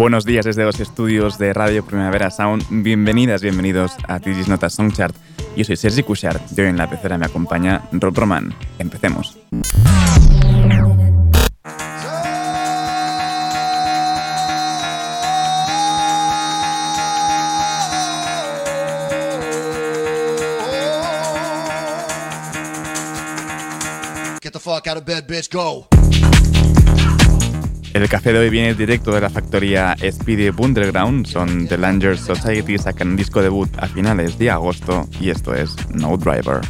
[0.00, 2.64] Buenos días desde los estudios de Radio Primavera Sound.
[2.70, 5.14] Bienvenidas, bienvenidos a This Nota Songchart.
[5.54, 8.54] Yo soy Sergi Cushart y hoy en la pecera me acompaña Rob Roman.
[8.78, 9.36] Empecemos.
[24.40, 25.86] Get the fuck out of bed, bitch, go.
[27.92, 31.26] El café de hoy viene directo de la factoría Speedy Underground.
[31.26, 36.16] Son The Langer Society, sacan disco debut a finales de agosto y esto es No
[36.16, 36.60] Driver.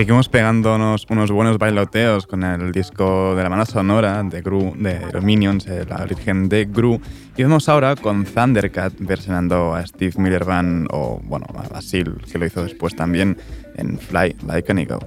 [0.00, 4.98] Seguimos pegándonos unos buenos bailoteos con el disco de la mano sonora de Gru, de
[5.12, 7.00] los Minions, eh, la origen de Gru.
[7.36, 12.38] Y vemos ahora con Thundercat versionando a Steve Miller Band o, bueno, a Basil, que
[12.38, 13.36] lo hizo después también
[13.76, 15.00] en Fly Like an Eagle.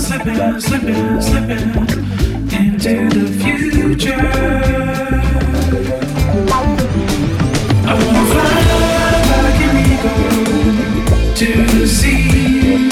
[0.00, 1.60] Slipping, slipping, slipping.
[2.52, 4.16] into the future.
[7.84, 8.60] I wanna fly
[9.42, 10.24] like an eagle
[11.40, 11.48] to
[11.78, 12.88] the sea.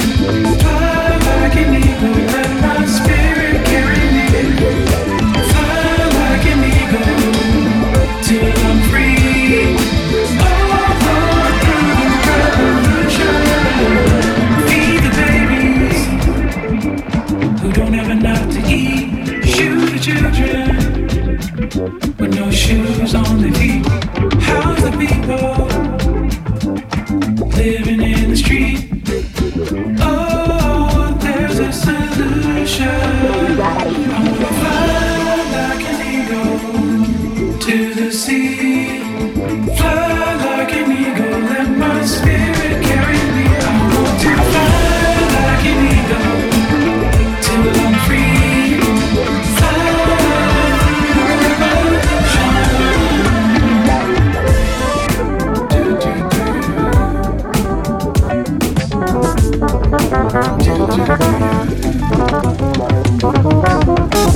[0.61, 1.88] Fly like an eagle,
[22.59, 23.87] shoes on the feet.
[24.43, 25.88] How's the people
[63.21, 64.28] Música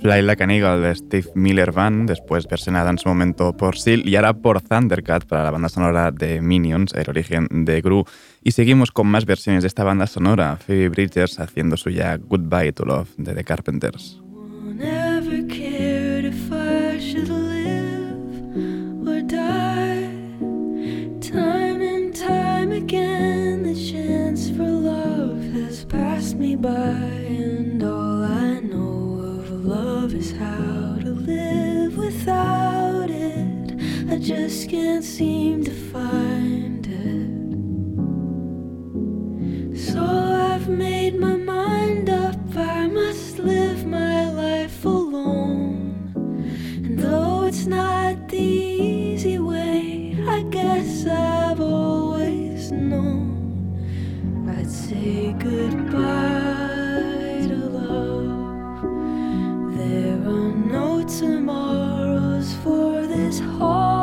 [0.00, 4.08] Fly Like an Eagle de Steve Miller Band, después versionada en su momento por Seal
[4.08, 8.04] y ahora por Thundercat para la banda sonora de Minions, el origen de Gru.
[8.42, 12.84] Y seguimos con más versiones de esta banda sonora, Phoebe Bridgers haciendo suya Goodbye to
[12.84, 14.20] Love de The Carpenters.
[34.26, 37.30] Just can't seem to find it.
[39.78, 46.10] So I've made my mind up, I must live my life alone.
[46.84, 53.78] And though it's not the easy way, I guess I've always known
[54.48, 56.64] I'd say goodbye.
[57.46, 58.82] To love.
[59.78, 63.95] There are no tomorrows for this heart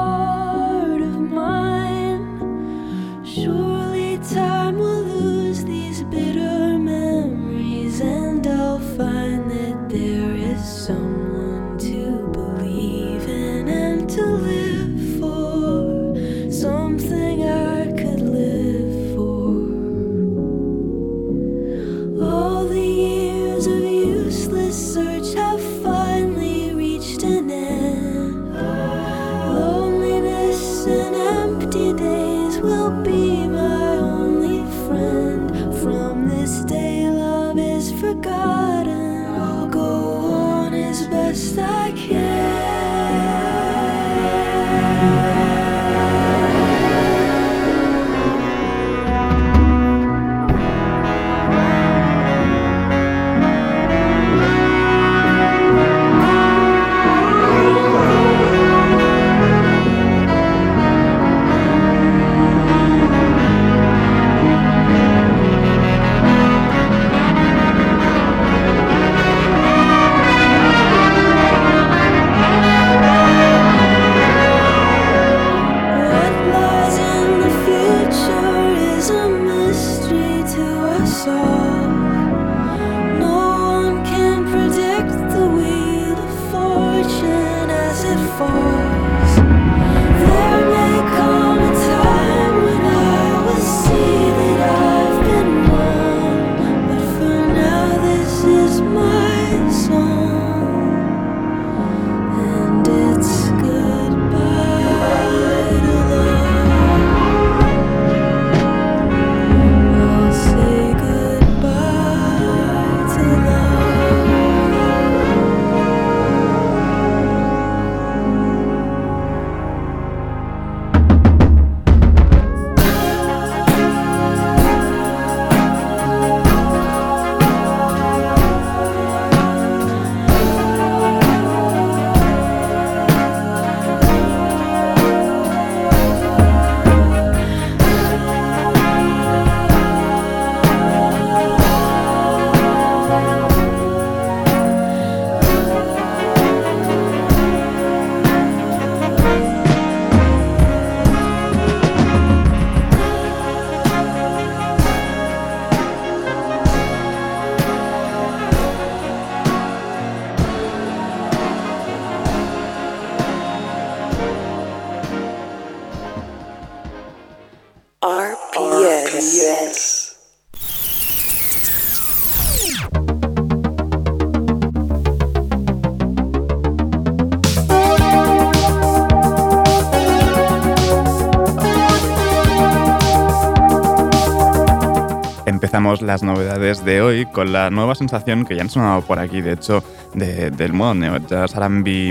[186.05, 189.53] las novedades de hoy con la nueva sensación que ya han sonado por aquí, de
[189.53, 189.83] hecho,
[190.13, 191.55] del modo neo jazz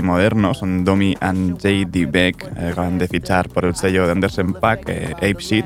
[0.03, 2.05] moderno, son Domi and J.D.
[2.07, 5.65] Beck, eh, de fichar por el sello de Anderson Pack, eh, Ape Sheet,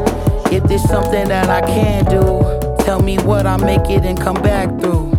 [0.51, 2.21] If there's something that I can do,
[2.83, 5.11] tell me what I make it and come back through.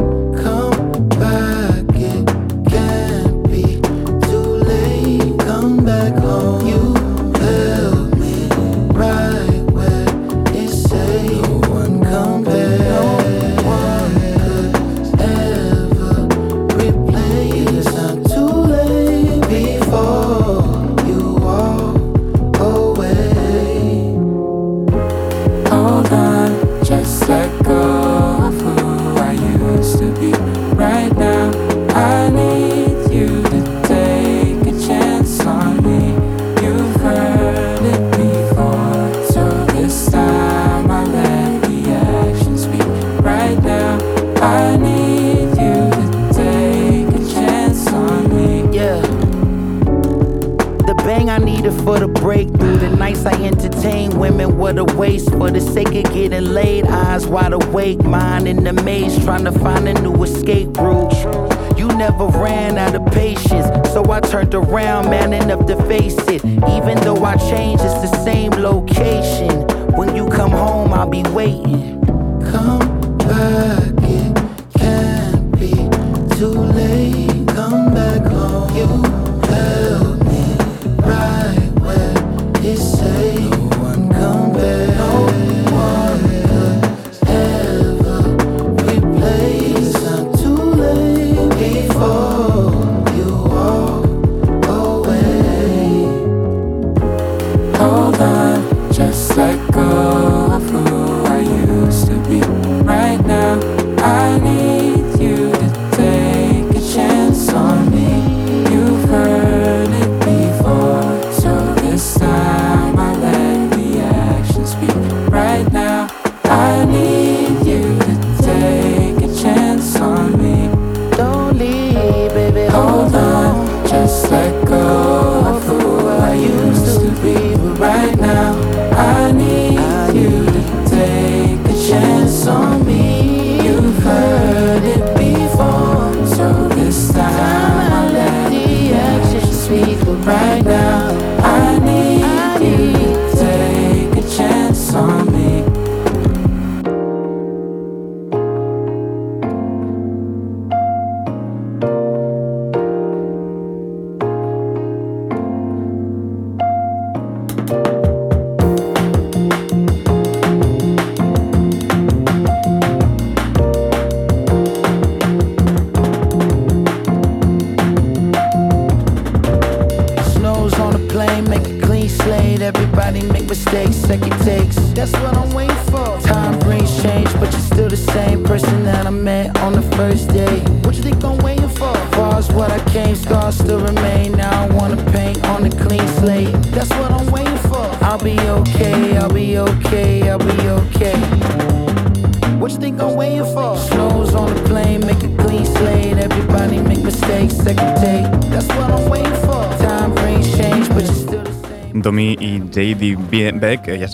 [0.42, 2.26] Come back, it
[2.68, 3.80] can't be
[4.28, 5.38] too late.
[5.38, 6.21] Come back.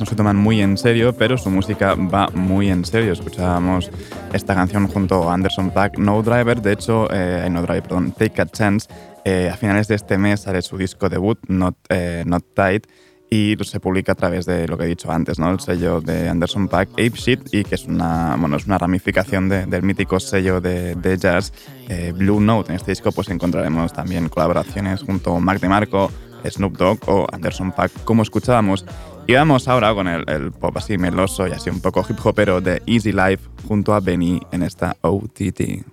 [0.00, 3.12] no se toman muy en serio, pero su música va muy en serio.
[3.12, 3.90] Escuchábamos
[4.32, 8.42] esta canción junto a Anderson Pack, No Driver, de hecho, eh, No Driver, perdón, Take
[8.42, 8.88] a Chance.
[9.24, 12.86] Eh, a finales de este mes sale su disco debut, Not, eh, Not Tight,
[13.30, 15.50] y se publica a través de lo que he dicho antes, ¿no?
[15.50, 19.48] el sello de Anderson Pack, Ape Shit, y que es una, bueno, es una ramificación
[19.48, 21.52] de, del mítico sello de, de jazz
[21.88, 22.70] eh, Blue Note.
[22.72, 26.10] En este disco pues encontraremos también colaboraciones junto a Mark DeMarco,
[26.48, 28.86] Snoop Dogg o Anderson Pack, como escuchábamos.
[29.28, 32.62] Y vamos ahora con el, el, pop así meloso y así un poco hip hopero
[32.62, 35.84] de Easy Life junto a Benny en esta OTT.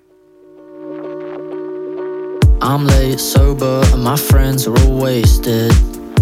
[2.61, 5.73] I'm late, sober, and my friends are all wasted.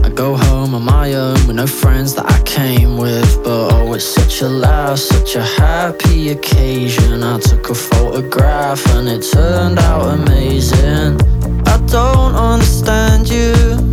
[0.04, 3.44] I go home on my own with no friends that I came with.
[3.44, 7.22] But oh, it's such a laugh, such a happy occasion.
[7.22, 11.22] I took a photograph and it turned out amazing.
[11.68, 13.93] I don't understand you.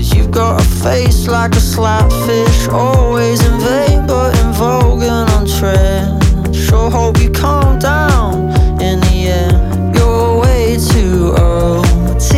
[0.00, 5.28] Cause you've got a face like a slapfish, always in vain but in vogue and
[5.32, 6.56] on trend.
[6.56, 8.48] Sure hope you calm down
[8.80, 9.94] in the end.
[9.94, 12.32] You're way too OTT,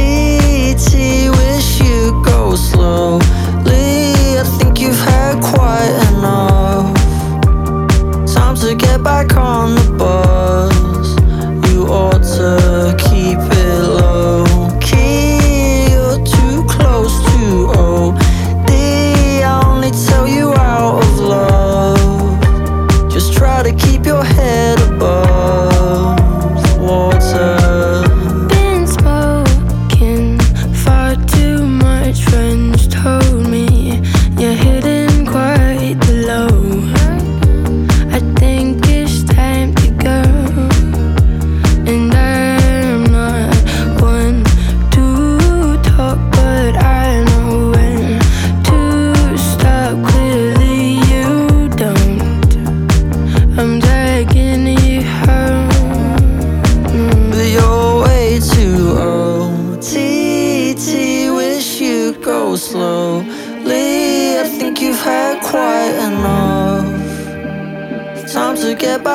[1.38, 3.20] wish you'd go slowly.
[4.40, 6.92] I think you've had quite enough.
[8.35, 10.32] Time to get back on the bus.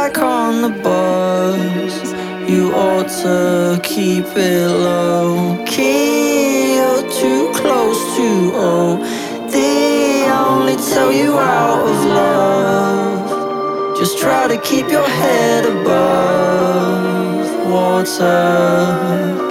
[0.07, 2.13] Back on the bus.
[2.49, 6.75] You ought to keep it low key.
[6.75, 9.55] You're too close to OD.
[9.55, 13.97] I only tell you out of love.
[13.97, 19.46] Just try to keep your head above water.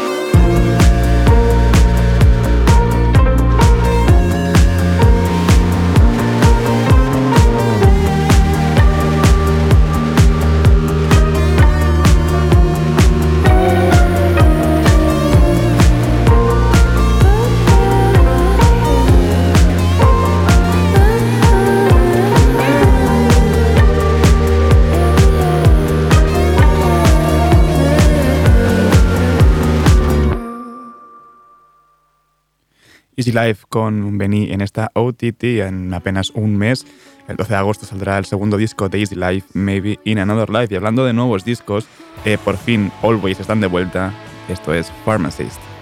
[33.16, 36.86] Easy Life con Benny en esta OTT en apenas un mes.
[37.28, 40.72] El 12 de agosto saldrá el segundo disco de Easy Life, Maybe in Another Life.
[40.72, 41.88] Y hablando de nuevos discos,
[42.24, 44.12] eh, por fin Always están de vuelta.
[44.48, 45.75] Esto es Pharmacist.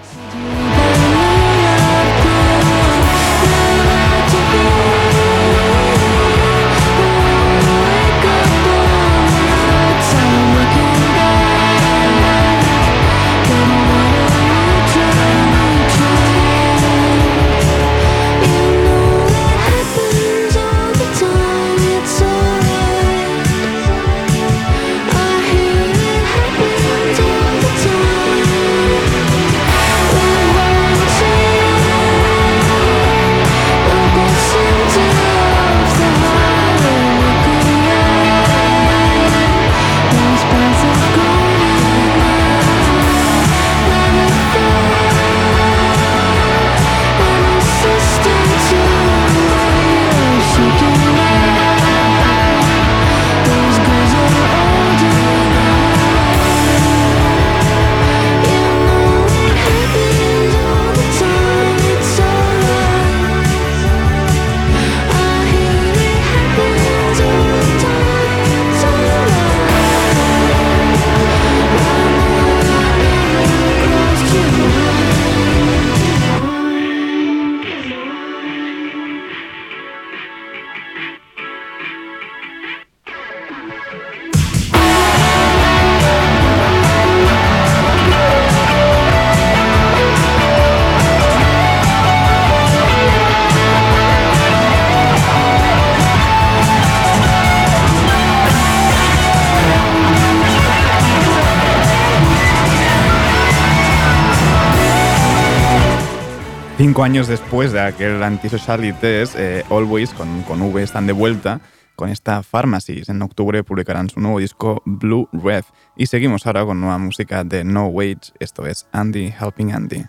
[106.94, 111.60] Cinco años después de aquel Antisociality Test, eh, Always con, con V están de vuelta
[111.96, 113.08] con esta Pharmacies.
[113.08, 115.64] En octubre publicarán su nuevo disco Blue Red.
[115.96, 118.32] Y seguimos ahora con nueva música de No Wage.
[118.38, 120.04] Esto es Andy Helping Andy.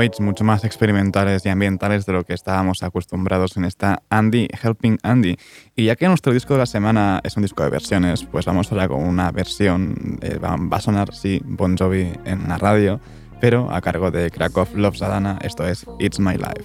[0.00, 4.96] Waits mucho más experimentales y ambientales de lo que estábamos acostumbrados en esta Andy Helping
[5.02, 5.36] Andy.
[5.76, 8.72] Y ya que nuestro disco de la semana es un disco de versiones, pues vamos
[8.72, 12.98] ahora con una versión, eh, va a sonar, sí, Bon Jovi en la radio,
[13.42, 16.64] pero a cargo de Krakow Love Sadana, esto es It's My Life.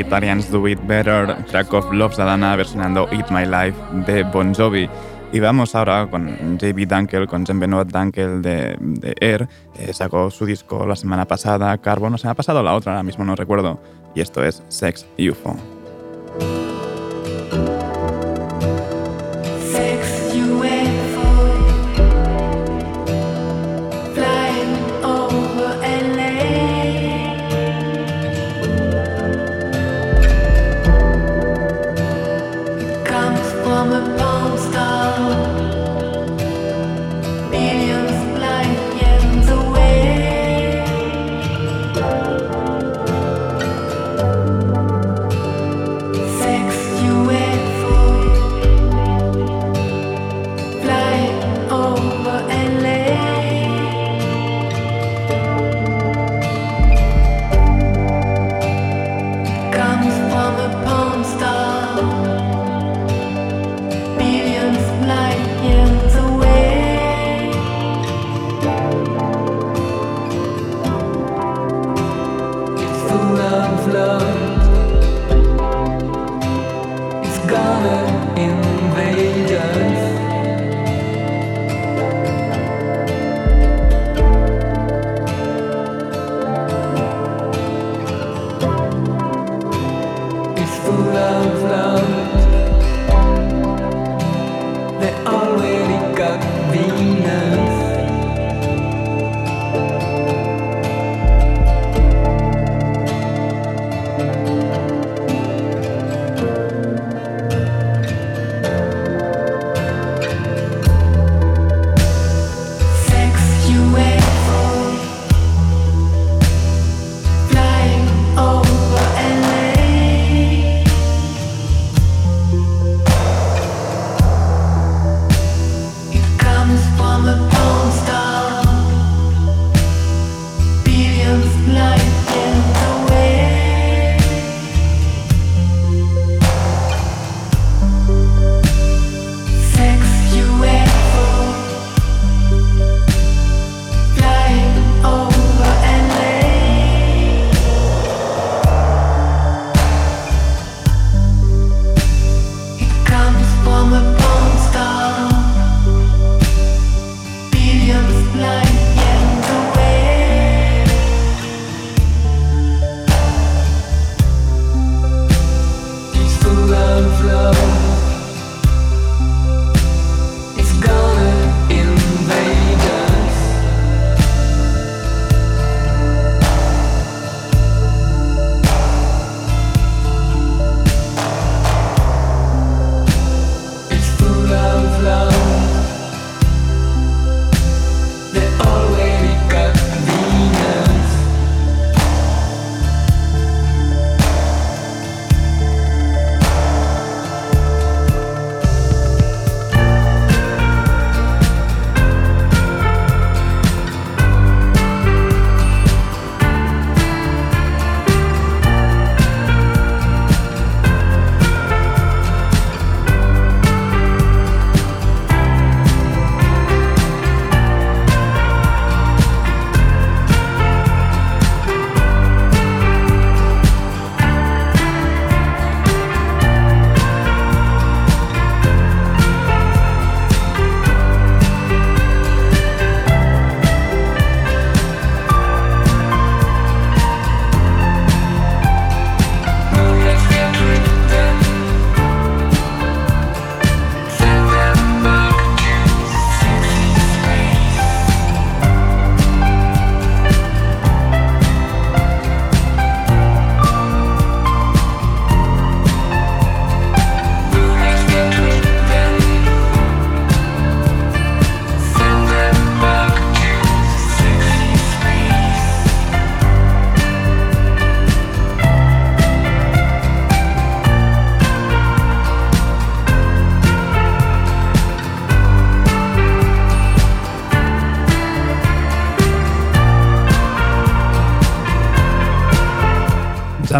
[0.00, 4.88] Italians Do It Better, track of Loves Adana versionando Eat My Life de Bon Jovi.
[5.32, 8.76] Y vamos ahora con JB Dunkel, con Jean-Benoit Dunkel de,
[9.20, 9.48] Air.
[9.78, 13.24] Eh, sacó su disco la semana pasada, Carbon, la semana pasada la otra, ahora mismo
[13.24, 13.80] no recuerdo.
[14.14, 15.79] Y esto es Sex UFO.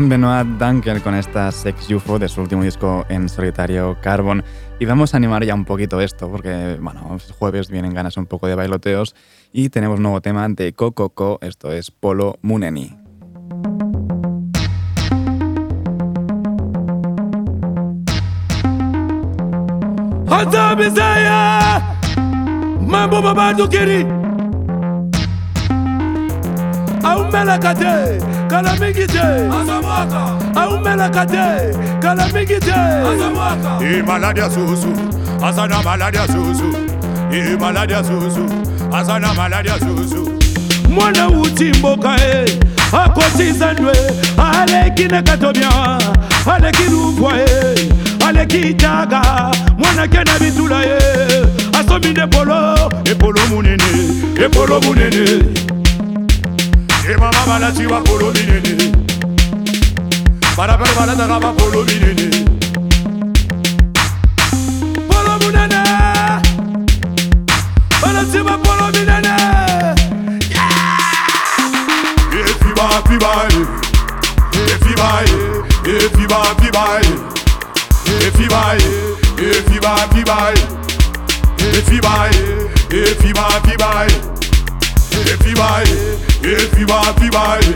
[0.01, 4.43] Sam Benoit Dunker con esta Sex UFO de su último disco en solitario Carbon.
[4.79, 8.25] Y vamos a animar ya un poquito esto, porque, bueno, es jueves vienen ganas un
[8.25, 9.15] poco de bailoteos
[9.53, 12.97] y tenemos un nuevo tema de Coco, esto es Polo Muneni.
[22.81, 23.21] Mambo
[28.51, 29.27] kala mingi te.
[30.61, 31.73] Aumelaka te.
[32.03, 32.79] Kala mingi te.
[33.85, 34.93] E malade ya susu,
[35.43, 36.75] asana malade ya susu.
[37.33, 38.45] E malade ya susu,
[38.93, 40.31] asana malade ya susu.
[40.91, 42.59] mwana wuti mboka e
[42.93, 43.93] akotiza ndwe
[44.53, 45.71] aleki na katobia
[46.55, 47.89] aleki luvwa e
[48.27, 49.23] aleki jaga
[49.79, 50.99] mwanake na bitula ye
[51.81, 53.85] asomi nde polo epolo munene
[54.45, 55.43] epolo munene
[57.11, 58.93] Ema mama la chiva polo minene
[60.55, 62.29] Para per bala da gama polo minene
[65.09, 65.83] Polo minene
[68.01, 69.35] Bala chiva polo minene
[70.51, 71.27] Yeah!
[72.61, 73.49] Fiba fiba
[74.79, 75.11] Fiba
[76.15, 76.85] fiba fiba
[78.37, 78.63] Fiba
[79.67, 80.39] fiba fiba
[81.89, 82.31] Fiba
[83.19, 83.91] fiba fiba
[85.43, 87.75] Fiba fiba efiba fiba ye.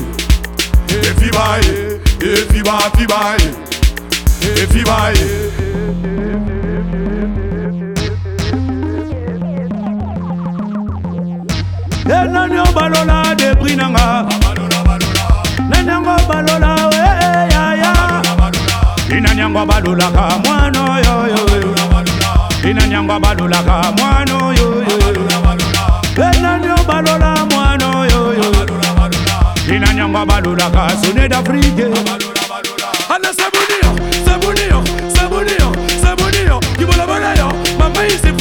[1.08, 2.00] Efiba ye.
[2.20, 3.50] Efiba fiba ye.
[4.62, 6.44] Efiba ye.
[12.08, 14.06] ye nani obalola debri nanga?
[15.70, 16.72] Nani yango balola?
[16.92, 17.92] Eh, eh, Yaya
[19.16, 20.24] inani yango balolaka?
[20.44, 21.42] Mwana oyoyo
[22.70, 23.76] inani yango balolaka?
[23.98, 24.86] Mwana oyoyo
[26.18, 28.13] ye nani obalola mwana oyo
[29.66, 31.84] Jina nyamba balula kasune da frige.
[33.08, 33.90] Ana sabunio,
[34.24, 34.84] sabunio,
[35.14, 35.72] sabunio,
[36.02, 37.48] sabunio Kibola bola yo,
[38.06, 38.32] isi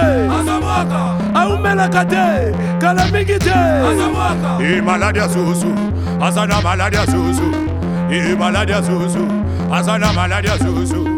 [0.00, 2.52] te aumelaka te.
[2.80, 3.54] Kala mingi te.
[4.76, 5.74] Emaladi ya zuzu.
[6.20, 7.54] Aza na maladi ya zuzu.
[8.10, 9.28] Emaladi ya zuzu.
[9.72, 11.08] Aza na maladi ya zuzu.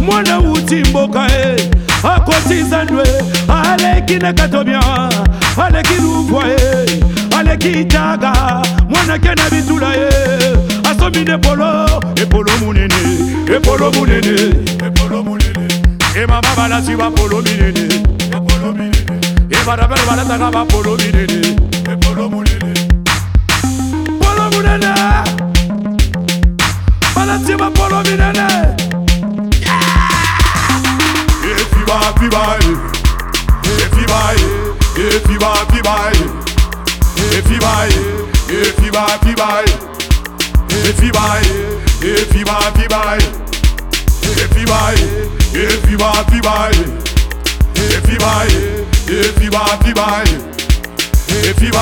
[0.00, 1.70] Mwana uti mboka e
[2.02, 3.04] akoti nzandwe
[3.48, 4.80] aleki na katomia
[5.64, 7.00] aleki luvwa e
[7.38, 10.08] aleki taga mwanake na bitula ye
[10.90, 12.94] asomi na epolo epolo munene
[13.56, 14.54] epolo munene
[16.14, 18.11] emama e balasi bapolo minene.
[19.64, 21.56] para bel bala tanga ba polo dilele
[21.92, 22.72] e polo mulele
[24.20, 24.94] polo mulele
[27.14, 28.48] bala tima polo mulele
[31.44, 32.42] e fiba fiba
[33.62, 34.20] e fiba
[34.96, 35.96] e fiba fiba
[37.16, 37.74] e fiba
[38.48, 39.48] e fiba fiba
[40.68, 41.24] e fiba
[42.02, 43.00] e fiba fiba
[44.22, 44.80] e fiba
[45.54, 46.71] e fiba fiba
[49.52, 50.06] va, qui va,
[51.28, 51.80] et qui va.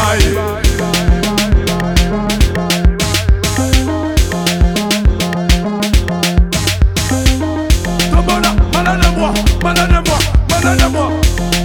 [8.10, 10.18] Tombola, malade à moi, malade à moi,
[10.50, 11.10] malade à moi.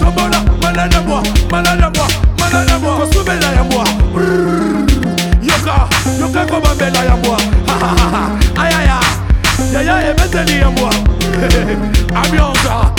[0.00, 2.06] Tombola, malade à moi, malade à moi,
[2.38, 2.98] malade à moi.
[3.00, 3.84] Consommez la ya moi.
[5.42, 5.88] Yoka,
[6.20, 7.36] yoka comme un bel ya moi.
[8.58, 10.90] Aïe aïe aïe, yaya est maintenant ya moi.
[12.26, 12.56] Ambiance.
[12.70, 12.95] Ah.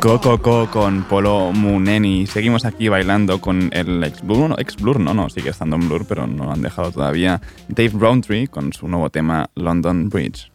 [0.00, 2.26] Coco con Polo Muneni.
[2.26, 5.88] Seguimos aquí bailando con el ex Blur, no, ex Blur, no, no, sigue estando en
[5.88, 7.40] Blur, pero no lo han dejado todavía.
[7.68, 10.53] Dave Rowntree con su nuevo tema London Bridge.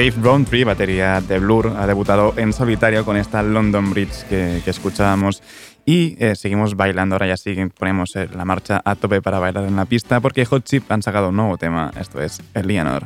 [0.00, 5.42] Dave Rowntree, batería de Blur, ha debutado en solitario con esta London Bridge que, escuchábamos
[5.84, 9.64] y eh, seguimos bailando, ahora ya sí ponemos eh, la marcha a tope para bailar
[9.64, 13.02] en la pista porque Hot Chip han sacado un nuevo tema, esto es Eleanor.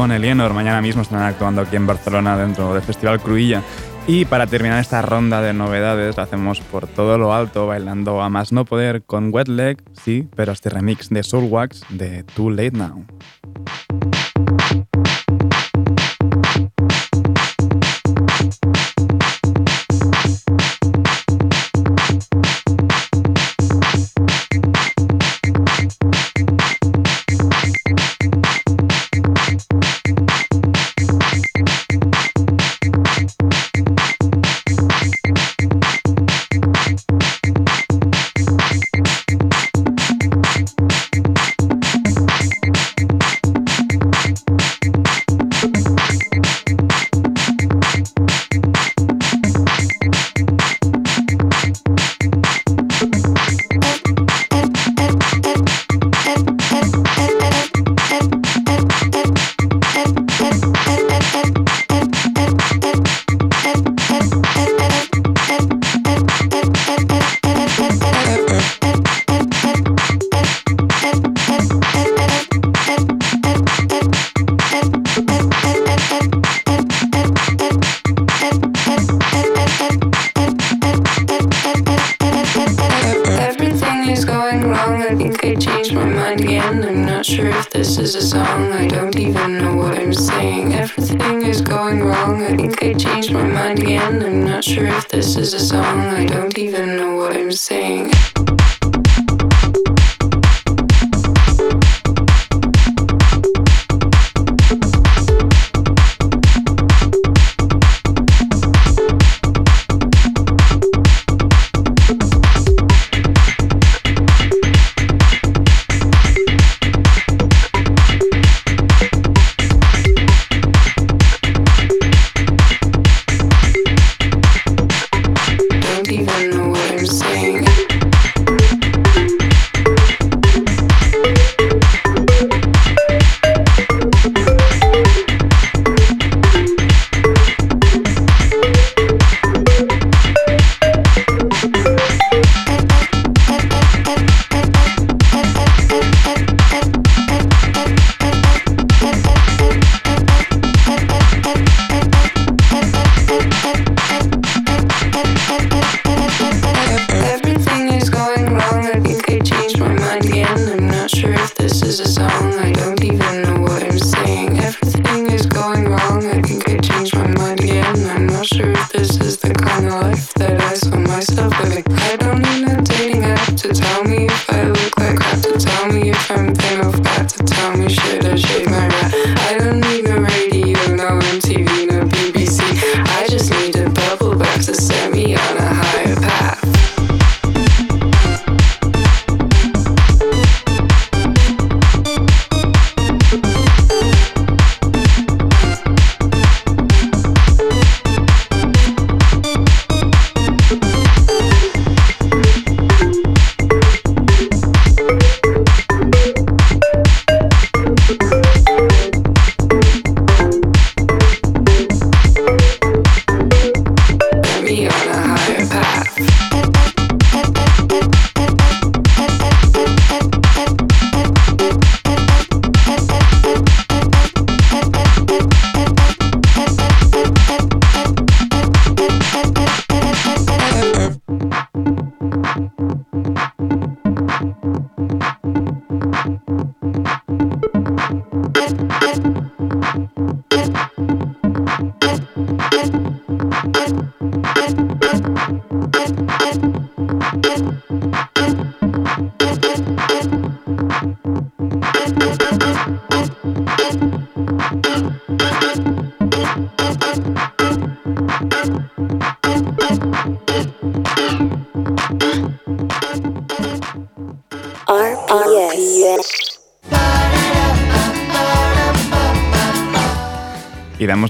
[0.00, 0.54] con Elienor.
[0.54, 3.62] Mañana mismo estarán actuando aquí en Barcelona dentro del Festival Cruilla.
[4.06, 8.30] Y para terminar esta ronda de novedades, la hacemos por todo lo alto, bailando a
[8.30, 12.70] más no poder con Wet Leg, sí, pero este remix de Soulwax de Too Late
[12.70, 13.04] Now.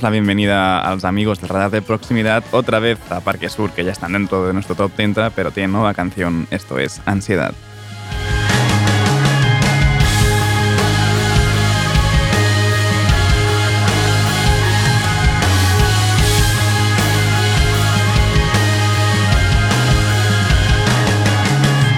[0.02, 3.84] La bienvenida a los amigos de Radar de Proximidad otra vez a Parque Sur, que
[3.84, 6.46] ya están dentro de nuestro top 30, pero tienen nueva canción.
[6.50, 7.52] Esto es Ansiedad.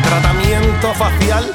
[0.02, 1.54] Tratamiento facial.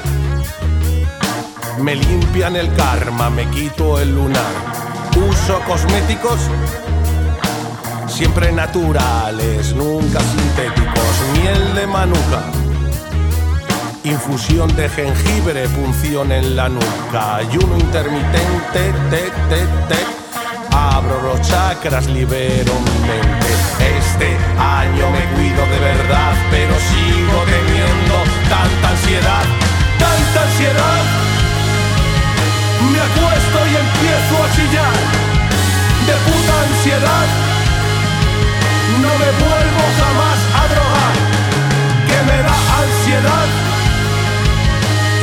[1.82, 4.87] Me limpian el karma, me quito el lunar.
[5.16, 6.38] Uso cosméticos.
[8.06, 11.14] Siempre naturales, nunca sintéticos.
[11.32, 12.42] Miel de manuka.
[14.04, 17.36] Infusión de jengibre, punción en la nuca.
[17.36, 20.18] Ayuno intermitente, te, te, te.
[20.70, 23.48] Abro los chakras, libero mi mente.
[23.98, 28.14] Este año me cuido de verdad, pero sigo teniendo
[28.48, 29.44] tanta ansiedad,
[29.98, 31.27] tanta ansiedad.
[32.80, 34.96] Me acuesto y empiezo a chillar
[36.06, 37.26] de puta ansiedad.
[39.02, 41.14] No me vuelvo jamás a drogar,
[42.08, 43.48] que me da ansiedad.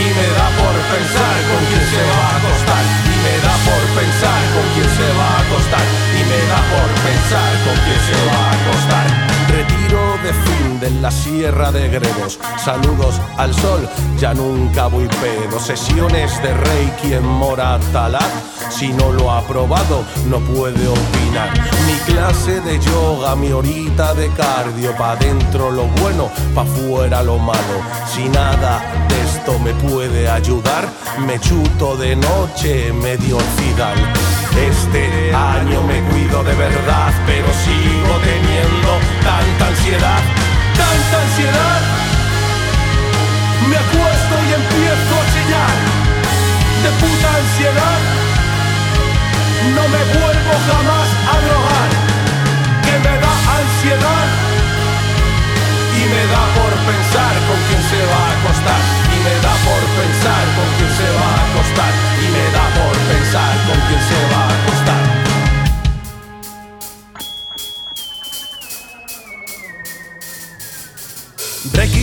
[0.04, 2.84] Y me da por pensar con quién se va a acostar.
[3.08, 5.86] Y me da por pensar con quién se va a acostar.
[6.12, 9.35] Y me da por pensar con quién se va a acostar.
[9.56, 12.38] Retiro de fin de la sierra de Gredos.
[12.58, 13.88] Saludos al sol,
[14.20, 15.60] ya nunca voy pedo.
[15.62, 18.20] Sesiones de Reiki en Moratalá.
[18.70, 21.52] Si no lo ha probado, no puede opinar.
[21.86, 24.94] Mi clase de yoga, mi horita de cardio.
[24.98, 27.78] Pa' dentro lo bueno, pa' fuera lo malo.
[28.14, 30.86] Si nada de esto me puede ayudar,
[31.26, 33.96] me chuto de noche medio orfidal.
[34.58, 40.22] Este año me cuido de verdad, pero sigo teniendo tanta ansiedad,
[40.80, 41.82] tanta ansiedad.
[43.68, 45.76] Me acuesto y empiezo a chillar
[46.84, 48.00] de puta ansiedad.
[49.76, 51.90] No me vuelvo jamás a drogar,
[52.86, 54.55] que me da ansiedad
[55.96, 58.82] y me da por pensar con quién se va a acostar.
[59.16, 61.94] Y me da por pensar con quién se va a acostar.
[62.24, 65.04] Y me da por pensar con quién se va a acostar.
[71.74, 71.95] Break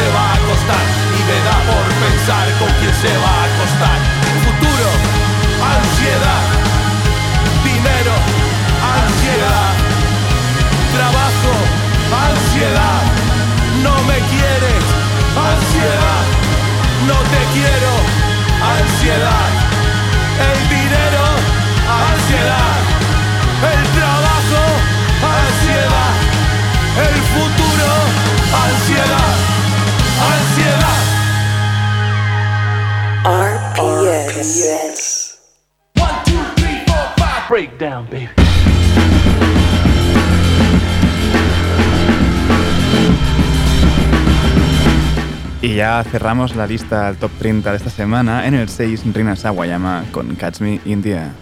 [0.00, 0.84] se va a acostar
[1.18, 3.98] y me da por pensar con quién se va a acostar.
[4.46, 4.88] Futuro,
[5.76, 6.44] ansiedad.
[7.68, 8.14] Dinero,
[8.96, 9.72] ansiedad.
[10.96, 11.52] Trabajo,
[12.28, 13.00] ansiedad.
[13.86, 14.84] No me quieres,
[15.50, 16.24] ansiedad.
[17.10, 17.92] No te quiero,
[18.78, 19.39] ansiedad.
[45.62, 49.34] Y ya cerramos la lista al top 30 de esta semana en el 6 Rina
[49.34, 51.32] Sawayama con Catch Me India.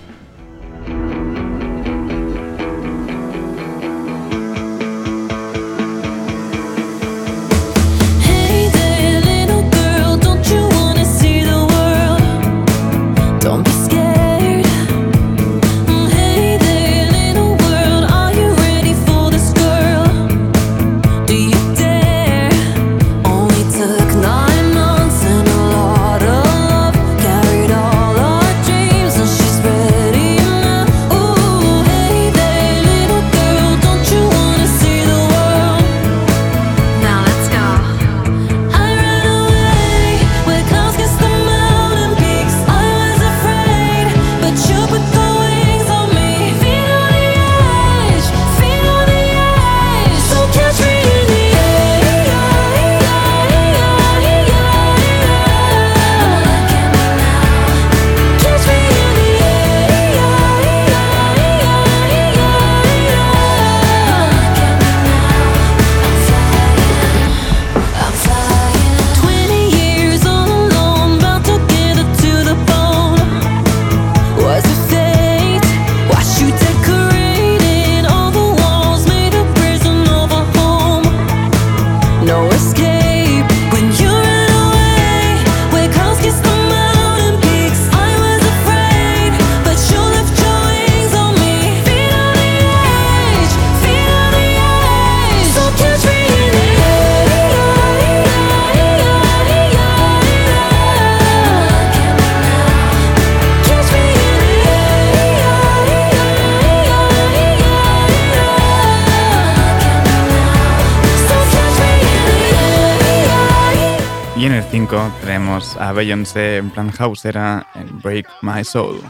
[115.89, 119.01] a Beyoncé en plan house era el Break My Soul.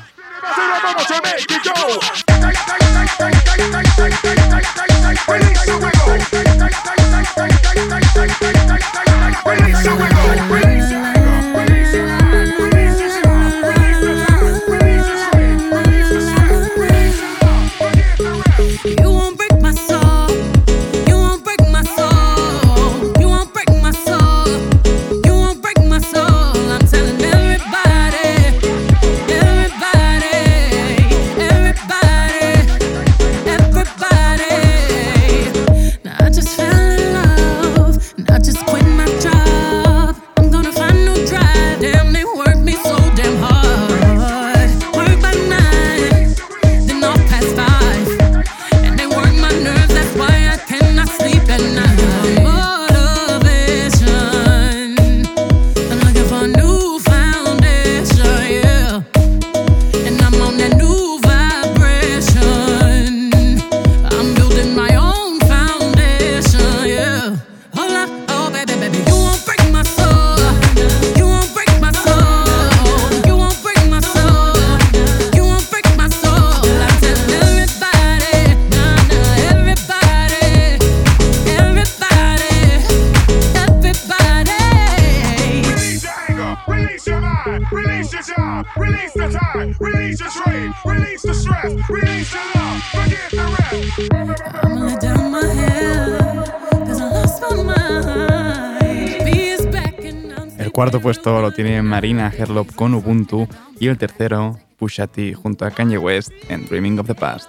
[101.65, 103.49] Tiene Marina Herlop con Ubuntu
[103.81, 107.49] y el tercero, Pusha T junto a Kanye West en Dreaming of the Past.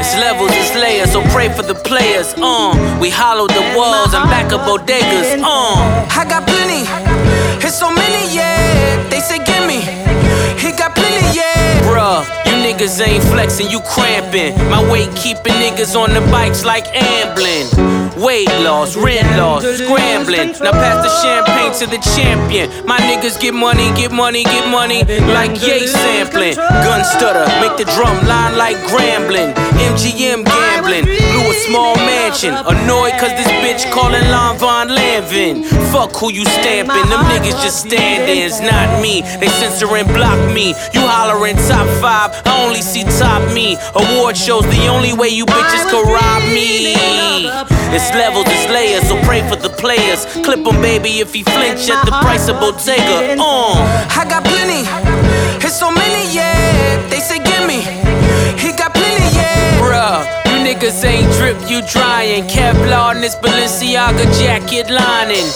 [0.00, 2.34] It's levels, it's layers, so pray for the players.
[2.36, 5.38] Uh, we hollowed the walls and back up bodegas.
[5.40, 6.82] Uh, I got plenty,
[7.64, 9.08] it's so many, yeah.
[9.08, 9.82] They say gimme,
[10.58, 11.80] he got plenty, yeah.
[11.86, 14.58] Bruh, you niggas ain't flexing, you cramping.
[14.68, 17.68] My weight keeping niggas on the bikes like ambling.
[18.18, 20.50] Weight loss, rent loss, scrambling.
[20.58, 22.66] Now pass the champagne to the champion.
[22.84, 26.56] My niggas get money, get money, get money, like yay sampling.
[26.56, 29.54] Gun stutter, make the drum line like grambling.
[29.78, 32.54] MGM gambling, blew a small mansion.
[32.54, 35.64] Annoyed cause this bitch calling Lon Von Lanvin.
[35.92, 39.22] Fuck who you stamping, them niggas just stand-ins, not me.
[39.38, 40.74] They censor and block me.
[40.92, 43.76] You hollering top five, I only see top me.
[43.94, 46.98] Award shows the only way you bitches can rob me.
[47.90, 50.26] It's levels, it's layers, so pray for the players.
[50.44, 53.36] Clip 'em, baby, if he flinch at the price of Bottega.
[53.40, 53.74] Uh,
[54.20, 54.82] I got plenty,
[55.64, 56.96] it's so many, yeah.
[57.10, 57.80] They say gimme,
[58.62, 59.78] he got plenty, yeah.
[59.80, 62.44] Bruh, you niggas ain't drip, you drying.
[62.48, 65.48] Kevlar in this Balenciaga jacket lining.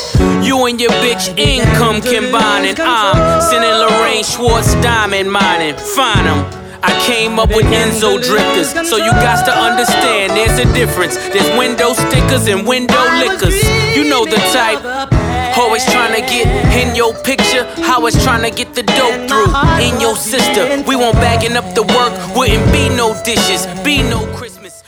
[0.42, 2.76] You and your bitch income combining.
[2.80, 5.76] I'm sending Lorraine Schwartz diamond mining.
[5.96, 6.61] Find 'em.
[6.83, 11.16] I came up with Enzo drifters, so you got to understand there's a difference.
[11.28, 13.57] There's window stickers and window liquors.
[13.97, 14.83] You know the type.
[15.59, 19.53] Always trying to get in your picture, always trying to get the dope through.
[19.80, 24.26] In your sister, we won't bagging up the work, wouldn't be no dishes, be no
[24.35, 24.83] Christmas.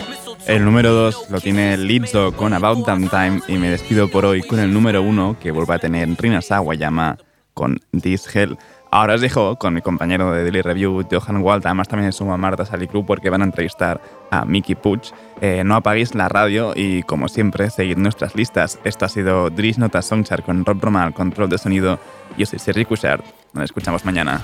[0.46, 4.42] El número 2 lo tiene Lizzo con About Damn Time y me despido por hoy
[4.42, 7.16] con el número 1 que vuelve a tener Rina Sawayama
[7.54, 8.58] con This Hell.
[8.94, 12.36] Ahora os dejo con mi compañero de Daily Review, Johan Walt, además también se suma
[12.36, 15.10] Marta Salicru porque van a entrevistar a Mickey Puch.
[15.40, 18.78] Eh, no apaguéis la radio y como siempre, seguid nuestras listas.
[18.84, 21.98] Esto ha sido Dries Nota Songchart con Rob Roma al control de sonido.
[22.38, 23.24] Yo soy Sergi Cushart.
[23.52, 24.42] Nos escuchamos mañana.